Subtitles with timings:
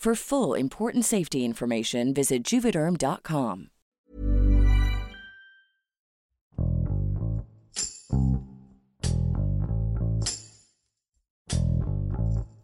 [0.00, 3.66] For full important safety information, visit juvederm.com.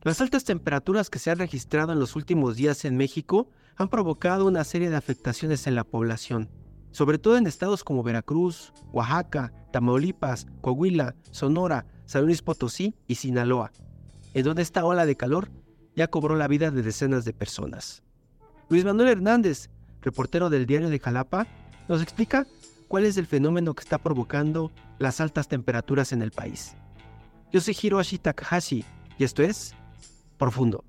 [0.02, 4.46] Las altas temperaturas que se han registrado en los últimos días en México han provocado
[4.46, 6.48] una serie de afectaciones en la población,
[6.90, 13.72] sobre todo en estados como Veracruz, Oaxaca, Tamaulipas, Coahuila, Sonora, San Luis Potosí y Sinaloa,
[14.32, 15.50] en donde esta ola de calor
[15.96, 18.02] ya cobró la vida de decenas de personas.
[18.68, 19.70] Luis Manuel Hernández,
[20.02, 21.46] reportero del diario de Jalapa,
[21.88, 22.46] nos explica
[22.86, 26.74] cuál es el fenómeno que está provocando las altas temperaturas en el país.
[27.52, 28.84] Yo soy Hiroshi Takahashi
[29.18, 29.74] y esto es
[30.38, 30.84] Profundo.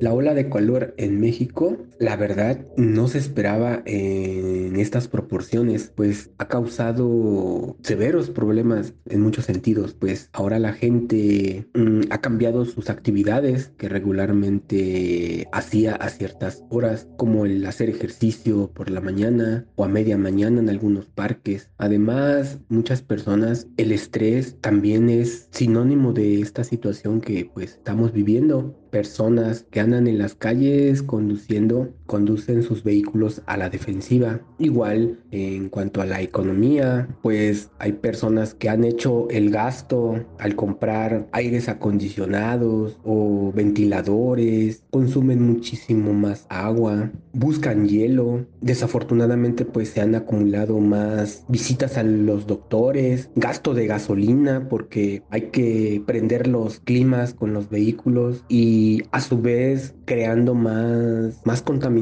[0.00, 6.30] La ola de calor en México, la verdad, no se esperaba en estas proporciones, pues
[6.38, 12.88] ha causado severos problemas en muchos sentidos, pues ahora la gente mm, ha cambiado sus
[12.88, 19.84] actividades que regularmente hacía a ciertas horas, como el hacer ejercicio por la mañana o
[19.84, 21.68] a media mañana en algunos parques.
[21.76, 28.79] Además, muchas personas, el estrés también es sinónimo de esta situación que pues estamos viviendo
[28.90, 34.40] personas que andan en las calles conduciendo, conducen sus vehículos a la defensiva.
[34.58, 40.56] Igual en cuanto a la economía, pues hay personas que han hecho el gasto al
[40.56, 48.44] comprar aires acondicionados o ventiladores, consumen muchísimo más agua, buscan hielo.
[48.60, 55.42] Desafortunadamente pues se han acumulado más visitas a los doctores, gasto de gasolina porque hay
[55.52, 61.99] que prender los climas con los vehículos y a su vez creando más, más contaminación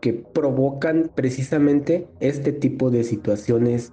[0.00, 3.92] que provocan precisamente este tipo de situaciones.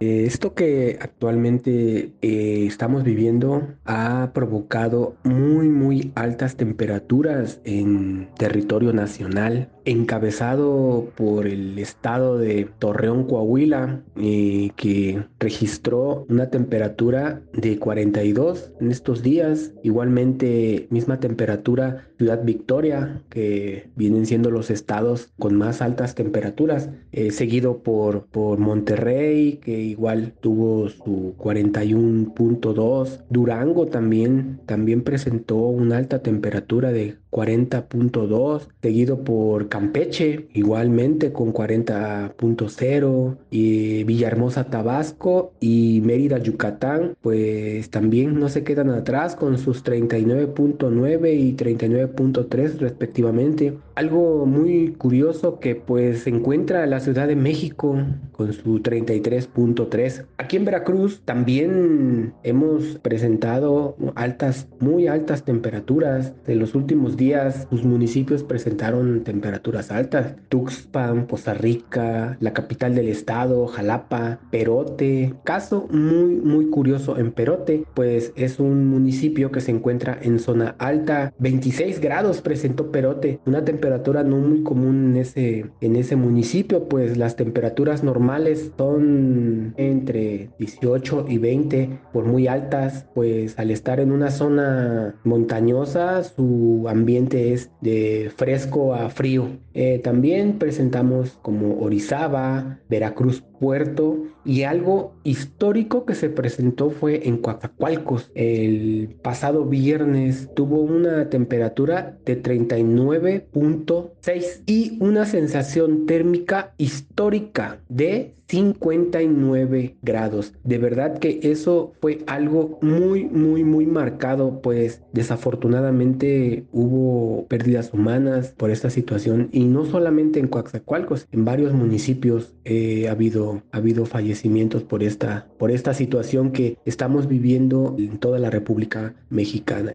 [0.00, 8.92] Eh, esto que actualmente eh, estamos viviendo ha provocado muy muy altas temperaturas en territorio
[8.92, 18.72] nacional, encabezado por el estado de Torreón, Coahuila, eh, que registró una temperatura de 42
[18.80, 19.72] en estos días.
[19.82, 26.88] Igualmente, misma temperatura Ciudad Victoria, que vienen siendo los estados con más altas temperaturas,
[27.30, 33.24] seguido por, por Monterrey, que igual tuvo su 41.2.
[33.28, 43.36] Durango también, también presentó una alta temperatura de 40.2, seguido por Campeche, igualmente con 40.0,
[43.50, 51.34] y Villahermosa, Tabasco y Mérida, Yucatán, pues también no se quedan atrás con sus 39.9
[51.34, 53.78] y 39.3 respectivamente.
[53.94, 57.96] Algo muy curioso que pues se encuentra la Ciudad de México
[58.32, 60.26] con su 33.3.
[60.36, 67.84] Aquí en Veracruz también hemos presentado altas, muy altas temperaturas de los últimos días sus
[67.84, 70.34] municipios presentaron temperaturas altas.
[70.48, 75.34] Tuxpan, Poza Rica, la capital del estado, Jalapa, Perote.
[75.44, 80.74] Caso muy muy curioso en Perote, pues es un municipio que se encuentra en zona
[80.78, 81.32] alta.
[81.38, 87.16] 26 grados presentó Perote, una temperatura no muy común en ese, en ese municipio, pues
[87.16, 94.12] las temperaturas normales son entre 18 y 20 por muy altas, pues al estar en
[94.12, 99.51] una zona montañosa su ambiente es de fresco a frío.
[99.74, 107.36] Eh, también presentamos como Orizaba, Veracruz puerto y algo histórico que se presentó fue en
[107.36, 108.32] Coatzacoalcos.
[108.34, 119.96] El pasado viernes tuvo una temperatura de 39.6 y una sensación térmica histórica de 59
[120.02, 120.52] grados.
[120.62, 128.52] De verdad que eso fue algo muy, muy, muy marcado, pues desafortunadamente hubo pérdidas humanas
[128.54, 133.76] por esta situación y no solamente en Coaxacualcos, en varios municipios eh, ha, habido, ha
[133.78, 139.94] habido fallecimientos por esta, por esta situación que estamos viviendo en toda la República Mexicana.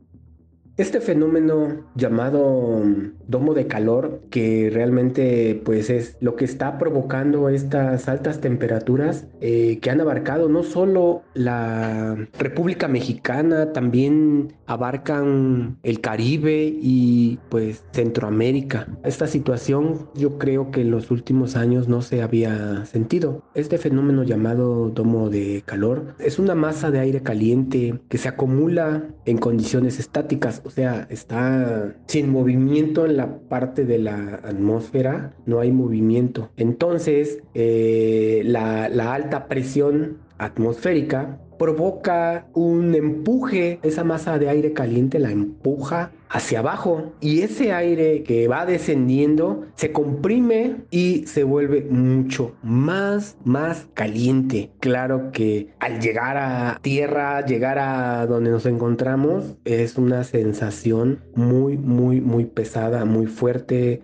[0.77, 2.83] Este fenómeno llamado
[3.27, 9.79] domo de calor, que realmente pues es lo que está provocando estas altas temperaturas eh,
[9.81, 18.87] que han abarcado no solo la República Mexicana, también abarcan el Caribe y pues Centroamérica.
[19.03, 23.41] Esta situación yo creo que en los últimos años no se había sentido.
[23.55, 29.07] Este fenómeno llamado domo de calor es una masa de aire caliente que se acumula
[29.25, 35.61] en condiciones estáticas o sea, está sin movimiento en la parte de la atmósfera, no
[35.61, 36.49] hay movimiento.
[36.57, 45.19] Entonces, eh, la, la alta presión atmosférica provoca un empuje, esa masa de aire caliente
[45.19, 51.87] la empuja hacia abajo y ese aire que va descendiendo se comprime y se vuelve
[51.89, 54.71] mucho más más caliente.
[54.79, 61.77] Claro que al llegar a tierra, llegar a donde nos encontramos es una sensación muy
[61.77, 64.01] muy muy pesada, muy fuerte,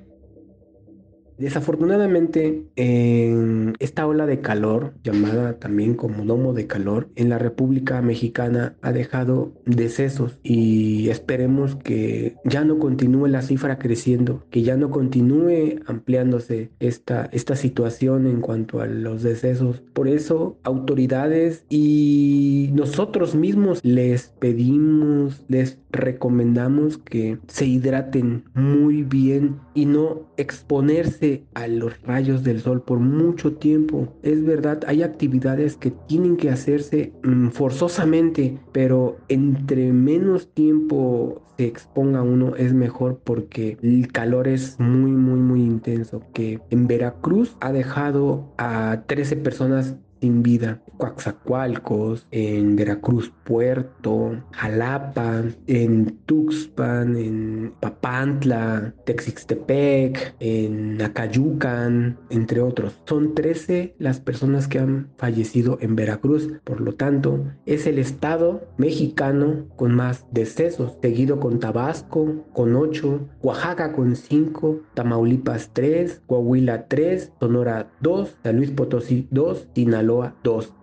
[1.43, 8.01] Desafortunadamente, en esta ola de calor, llamada también como domo de calor, en la República
[8.01, 14.77] Mexicana ha dejado decesos y esperemos que ya no continúe la cifra creciendo, que ya
[14.77, 19.83] no continúe ampliándose esta, esta situación en cuanto a los decesos.
[19.91, 29.59] Por eso, autoridades y nosotros mismos les pedimos, les recomendamos que se hidraten muy bien
[29.73, 34.13] y no exponerse a los rayos del sol por mucho tiempo.
[34.23, 41.65] Es verdad, hay actividades que tienen que hacerse mm, forzosamente, pero entre menos tiempo se
[41.67, 47.55] exponga uno es mejor porque el calor es muy muy muy intenso que en Veracruz
[47.59, 50.81] ha dejado a 13 personas sin vida.
[50.97, 63.01] Coaxacualcos, en Veracruz Puerto, Jalapa, en Tuxpan, en Papantla, Texixtepec, en Acayucan, entre otros.
[63.05, 66.47] Son 13 las personas que han fallecido en Veracruz.
[66.63, 73.27] Por lo tanto, es el estado mexicano con más decesos, seguido con Tabasco con 8,
[73.41, 80.12] Oaxaca con 5, Tamaulipas 3, Coahuila 3, Sonora 2, San Luis Potosí 2, Sinaloa
[80.43, 80.82] 2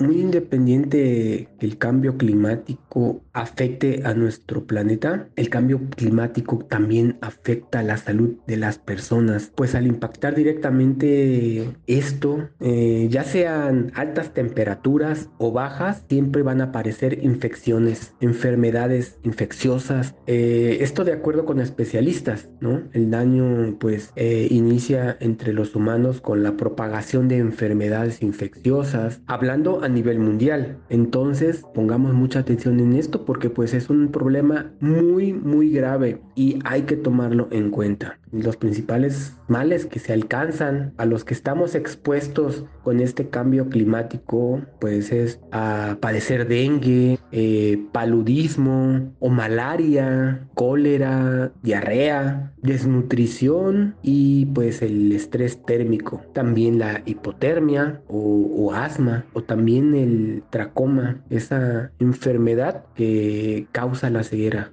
[0.00, 7.80] muy independiente que el cambio climático afecte a nuestro planeta, el cambio climático también afecta
[7.80, 14.34] a la salud de las personas, pues al impactar directamente esto, eh, ya sean altas
[14.34, 20.14] temperaturas o bajas, siempre van a aparecer infecciones, enfermedades infecciosas.
[20.26, 22.82] Eh, esto de acuerdo con especialistas, ¿no?
[22.92, 29.82] El daño pues eh, inicia entre los humanos con la propagación de enfermedades infecciosas, hablando
[29.82, 30.78] a nivel mundial.
[30.88, 36.58] Entonces, pongamos mucha atención en esto porque pues es un problema muy, muy grave y
[36.64, 38.18] hay que tomarlo en cuenta.
[38.32, 44.62] Los principales males que se alcanzan a los que estamos expuestos con este cambio climático,
[44.80, 55.10] pues es a padecer dengue, eh, paludismo o malaria, cólera, diarrea, desnutrición y pues el
[55.12, 64.10] estrés térmico, también la hipotermia o asma o también el tracoma, esa enfermedad que causa
[64.10, 64.72] la ceguera.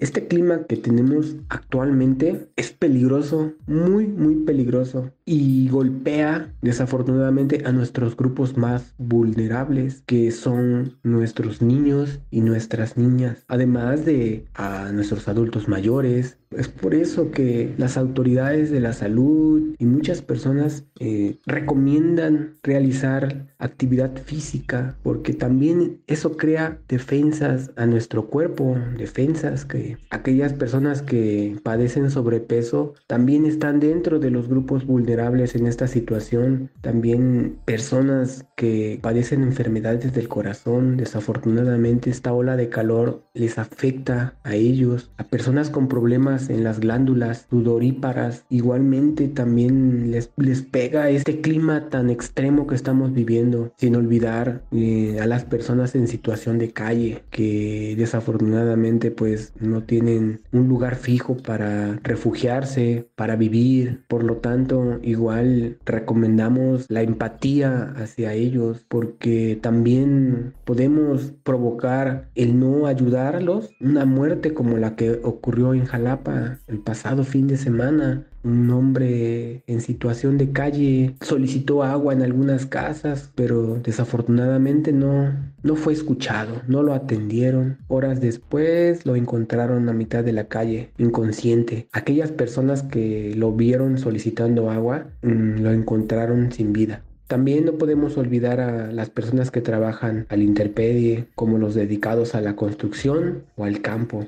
[0.00, 8.16] Este clima que tenemos actualmente es peligroso, muy, muy peligroso y golpea desafortunadamente a nuestros
[8.16, 15.68] grupos más vulnerables, que son nuestros niños y nuestras niñas, además de a nuestros adultos
[15.68, 22.54] mayores, Es por eso que las autoridades de la salud y muchas personas eh, recomiendan
[22.64, 31.02] realizar actividad física porque también eso crea defensas a nuestro cuerpo, defensas que aquellas personas
[31.02, 38.44] que padecen sobrepeso también están dentro de los grupos vulnerables en esta situación, también personas
[38.56, 45.28] que padecen enfermedades del corazón, desafortunadamente esta ola de calor les afecta a ellos, a
[45.28, 52.10] personas con problemas en las glándulas sudoríparas, igualmente también les, les pega este clima tan
[52.10, 57.94] extremo que estamos viviendo, sin olvidar eh, a las personas en situación de calle que
[57.96, 65.78] desafortunadamente pues no tienen un lugar fijo para refugiarse, para vivir, por lo tanto igual
[65.84, 74.76] recomendamos la empatía hacia ellos porque también podemos provocar el no ayudarlos, una muerte como
[74.76, 76.29] la que ocurrió en Jalapa
[76.66, 82.66] el pasado fin de semana un hombre en situación de calle solicitó agua en algunas
[82.66, 87.78] casas, pero desafortunadamente no, no fue escuchado, no lo atendieron.
[87.88, 91.88] Horas después lo encontraron a mitad de la calle, inconsciente.
[91.92, 97.02] Aquellas personas que lo vieron solicitando agua mm, lo encontraron sin vida.
[97.26, 102.40] También no podemos olvidar a las personas que trabajan al interpedie, como los dedicados a
[102.40, 104.26] la construcción o al campo.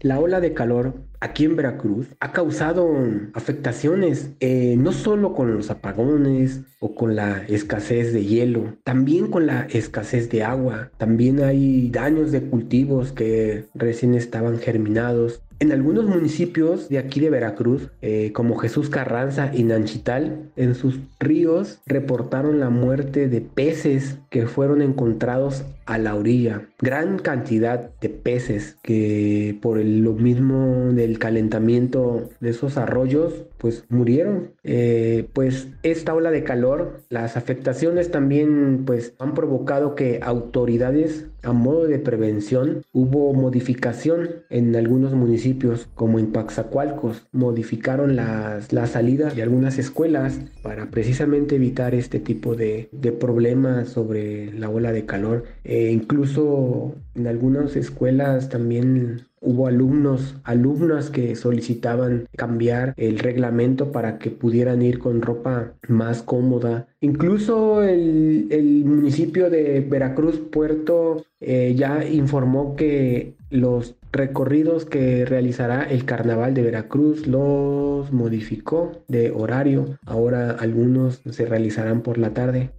[0.00, 2.86] La ola de calor aquí en Veracruz ha causado
[3.32, 9.46] afectaciones, eh, no solo con los apagones o con la escasez de hielo, también con
[9.46, 10.90] la escasez de agua.
[10.98, 15.40] También hay daños de cultivos que recién estaban germinados.
[15.58, 21.00] En algunos municipios de aquí de Veracruz, eh, como Jesús Carranza y Nanchital, en sus
[21.18, 26.68] ríos reportaron la muerte de peces que fueron encontrados a la orilla.
[26.80, 34.52] Gran cantidad de peces que por lo mismo del calentamiento de esos arroyos pues murieron.
[34.64, 41.52] Eh, pues esta ola de calor, las afectaciones también pues han provocado que autoridades a
[41.52, 49.36] modo de prevención hubo modificación en algunos municipios como en Paxacualcos modificaron las, las salidas
[49.36, 55.06] de algunas escuelas para precisamente evitar este tipo de, de problemas sobre la ola de
[55.06, 55.44] calor.
[55.64, 64.18] Eh, incluso en algunas escuelas también hubo alumnos, alumnas que solicitaban cambiar el reglamento para
[64.18, 66.88] que pudieran ir con ropa más cómoda.
[67.00, 75.84] Incluso el, el municipio de Veracruz Puerto eh, ya informó que los recorridos que realizará
[75.84, 79.98] el Carnaval de Veracruz los modificó de horario.
[80.06, 82.70] Ahora algunos se realizarán por la tarde.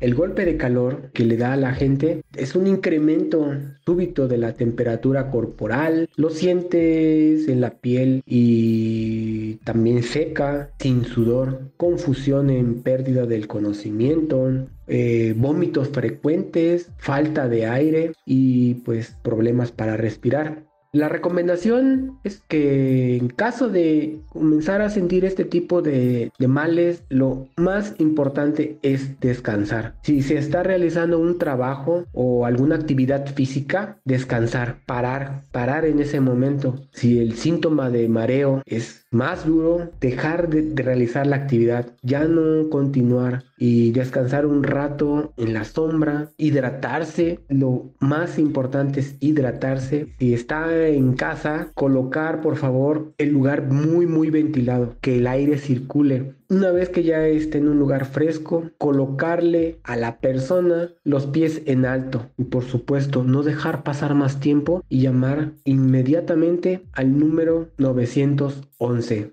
[0.00, 3.52] El golpe de calor que le da a la gente es un incremento
[3.84, 6.08] súbito de la temperatura corporal.
[6.16, 14.50] Lo sientes en la piel y también seca, sin sudor, confusión en pérdida del conocimiento,
[14.86, 20.69] eh, vómitos frecuentes, falta de aire y pues problemas para respirar.
[20.92, 27.48] La recomendación es que en caso de comenzar a sentir este tipo de, males, lo
[27.56, 29.94] más importante es descansar.
[30.02, 36.18] Si se está realizando un trabajo o alguna actividad física, descansar, parar, parar en ese
[36.18, 36.80] momento.
[36.90, 42.68] Si el síntoma de mareo es más duro, dejar de realizar la actividad, ya no
[42.68, 47.40] continuar y descansar un rato en la sombra, hidratarse.
[47.48, 50.08] Lo más importante es hidratarse.
[50.18, 55.58] Si está en casa, colocar por favor el lugar muy muy ventilado, que el aire
[55.58, 56.34] circule.
[56.48, 61.62] Una vez que ya esté en un lugar fresco, colocarle a la persona los pies
[61.66, 67.68] en alto y por supuesto no dejar pasar más tiempo y llamar inmediatamente al número
[67.76, 69.32] 911.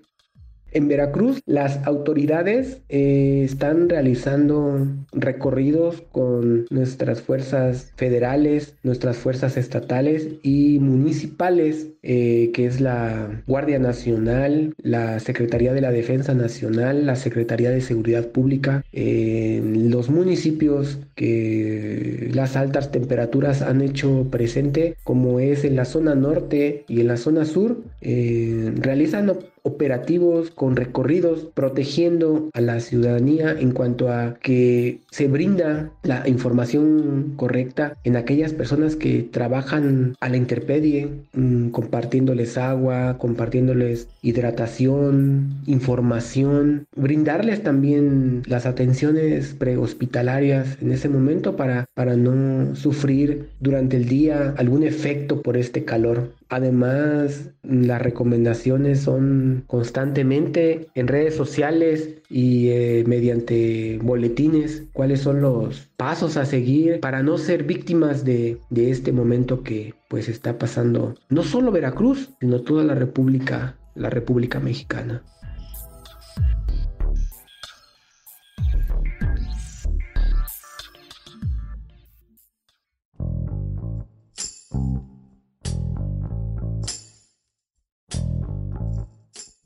[0.78, 10.28] En Veracruz, las autoridades eh, están realizando recorridos con nuestras fuerzas federales, nuestras fuerzas estatales
[10.44, 17.16] y municipales, eh, que es la Guardia Nacional, la Secretaría de la Defensa Nacional, la
[17.16, 25.40] Secretaría de Seguridad Pública, en los municipios que las altas temperaturas han hecho presente, como
[25.40, 29.32] es en la zona norte y en la zona sur, eh, realizan
[29.62, 37.34] operativos con recorridos protegiendo a la ciudadanía en cuanto a que se brinda la información
[37.36, 46.86] correcta en aquellas personas que trabajan a la interpedie, mm, compartiéndoles agua, compartiéndoles hidratación, información,
[46.96, 54.54] brindarles también las atenciones prehospitalarias en ese momento para, para no sufrir durante el día
[54.56, 63.04] algún efecto por este calor Además, las recomendaciones son constantemente en redes sociales y eh,
[63.06, 69.12] mediante boletines cuáles son los pasos a seguir para no ser víctimas de, de este
[69.12, 75.22] momento que pues está pasando no solo Veracruz, sino toda la República, la República Mexicana.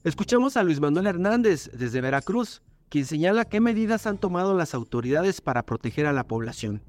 [0.05, 5.41] Escuchamos a Luis Manuel Hernández desde Veracruz, quien señala qué medidas han tomado las autoridades
[5.41, 6.83] para proteger a la población.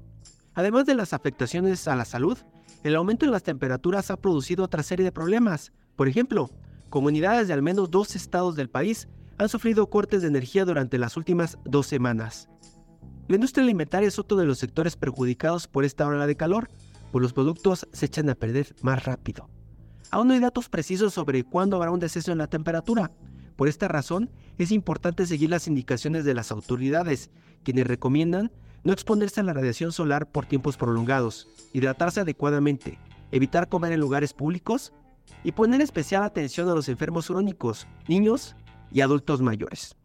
[0.52, 2.36] Además de las afectaciones a la salud,
[2.82, 5.72] el aumento en las temperaturas ha producido otra serie de problemas.
[5.94, 6.50] Por ejemplo,
[6.90, 9.06] comunidades de al menos dos estados del país
[9.38, 12.48] han sufrido cortes de energía durante las últimas dos semanas.
[13.28, 16.68] La industria alimentaria es otro de los sectores perjudicados por esta ola de calor,
[17.12, 19.53] pues los productos se echan a perder más rápido.
[20.14, 23.10] Aún no hay datos precisos sobre cuándo habrá un descenso en la temperatura.
[23.56, 27.32] Por esta razón, es importante seguir las indicaciones de las autoridades,
[27.64, 28.52] quienes recomiendan
[28.84, 33.00] no exponerse a la radiación solar por tiempos prolongados, hidratarse adecuadamente,
[33.32, 34.92] evitar comer en lugares públicos
[35.42, 38.54] y poner especial atención a los enfermos crónicos, niños
[38.92, 39.96] y adultos mayores.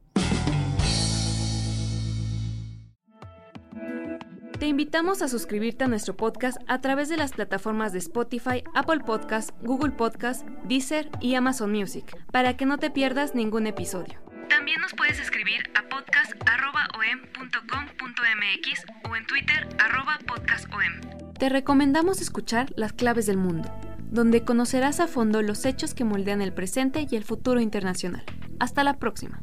[4.60, 9.00] Te invitamos a suscribirte a nuestro podcast a través de las plataformas de Spotify, Apple
[9.06, 14.20] Podcast, Google Podcast, Deezer y Amazon Music, para que no te pierdas ningún episodio.
[14.50, 19.66] También nos puedes escribir a podcast.om.com.mx o en Twitter
[20.28, 21.10] podcastom.
[21.40, 23.74] Te recomendamos escuchar Las Claves del Mundo,
[24.12, 28.26] donde conocerás a fondo los hechos que moldean el presente y el futuro internacional.
[28.60, 29.40] Hasta la próxima.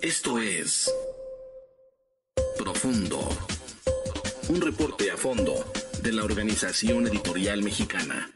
[0.00, 0.90] Esto es
[2.64, 3.20] Profundo.
[4.48, 5.66] Un reporte a fondo
[6.00, 8.30] de la Organización Editorial Mexicana.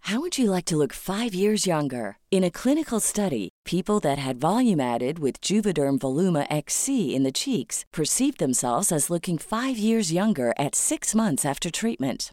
[0.00, 2.16] How would you like to look five years younger?
[2.32, 7.30] In a clinical study, people that had volume added with Juvederm Voluma XC in the
[7.30, 12.32] cheeks perceived themselves as looking five years younger at six months after treatment.